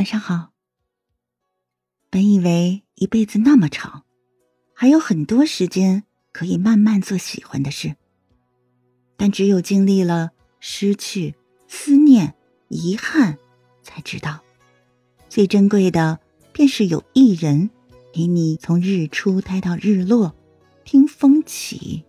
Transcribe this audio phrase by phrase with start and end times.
[0.00, 0.52] 晚上好。
[2.08, 4.06] 本以为一辈子那么长，
[4.72, 7.96] 还有很多时间可以慢慢做喜欢的事，
[9.18, 11.34] 但只有经历了失去、
[11.68, 12.34] 思念、
[12.68, 13.36] 遗憾，
[13.82, 14.40] 才知道，
[15.28, 16.18] 最珍贵的
[16.50, 17.68] 便是有一人
[18.14, 20.34] 陪你从日出待到日落，
[20.82, 22.04] 听风起，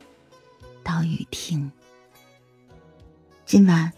[0.81, 1.69] 到雨停。
[3.45, 3.91] 今晚，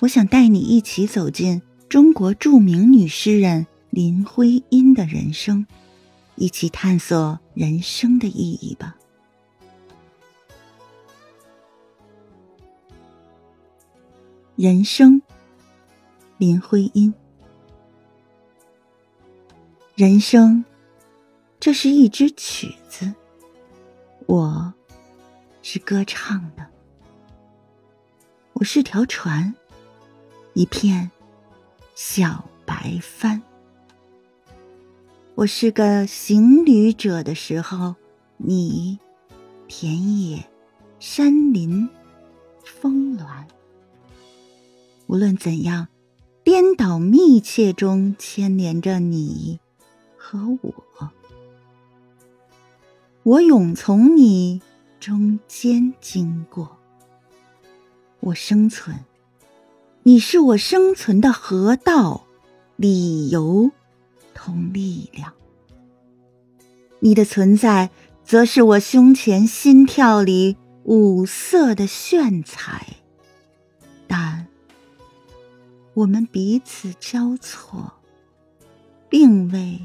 [0.00, 1.62] 我想带你一起走进。
[1.90, 5.66] 中国著名女诗人林徽因的人生，
[6.36, 8.94] 一起探索人生的意义吧。
[14.54, 15.20] 人生，
[16.38, 17.12] 林徽因。
[19.96, 20.64] 人生，
[21.58, 23.12] 这是一支曲子，
[24.26, 24.72] 我
[25.60, 26.64] 是歌唱的。
[28.52, 29.52] 我是条船，
[30.54, 31.10] 一片。
[32.02, 33.42] 小白帆，
[35.34, 37.94] 我是个行旅者的时候，
[38.38, 38.98] 你
[39.68, 40.42] 田野、
[40.98, 41.86] 山林、
[42.64, 43.44] 峰峦，
[45.08, 45.88] 无论怎样，
[46.42, 49.60] 颠倒密切中牵连着你
[50.16, 51.10] 和我，
[53.24, 54.62] 我永从你
[54.98, 56.78] 中间经过，
[58.20, 58.98] 我生存。
[60.02, 62.24] 你是我生存的河道、
[62.76, 63.70] 理由
[64.32, 65.34] 同力量。
[67.00, 67.90] 你的存在，
[68.24, 72.86] 则是我胸前心跳里五色的炫彩。
[74.06, 74.46] 但
[75.92, 77.92] 我们彼此交错，
[79.10, 79.78] 并未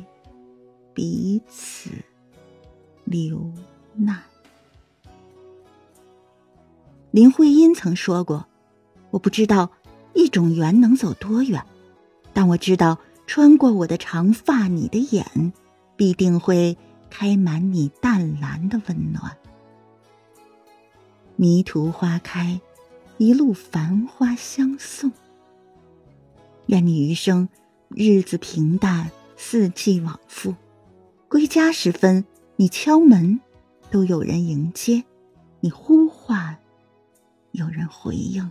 [0.94, 1.90] 彼此
[3.04, 3.52] 留
[3.96, 4.24] 难。
[7.12, 8.48] 林徽因曾说过
[9.12, 9.70] ：“我不知道。”
[10.16, 11.64] 一种缘能走多远？
[12.34, 15.54] 但我知道，穿过我的长发，你的眼
[15.96, 16.78] 必定会
[17.10, 19.38] 开满你淡蓝的温暖。
[21.36, 22.60] 迷途花开，
[23.18, 25.12] 一路繁花相送。
[26.68, 27.48] 愿你余生
[27.90, 30.56] 日子平淡，四季往复。
[31.28, 32.26] 归家时分，
[32.56, 33.40] 你敲门，
[33.92, 35.04] 都有人迎接；
[35.60, 36.58] 你呼唤，
[37.52, 38.50] 有人回应。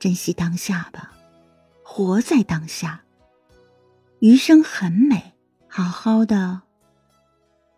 [0.00, 1.12] 珍惜当下吧，
[1.84, 3.04] 活在当下。
[4.20, 5.34] 余生很美，
[5.68, 6.62] 好好的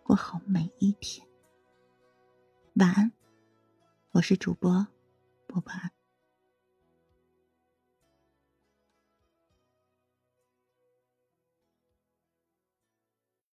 [0.03, 1.27] 过好每一天。
[2.75, 3.11] 晚安，
[4.11, 4.87] 我是主播
[5.47, 5.91] 波波安。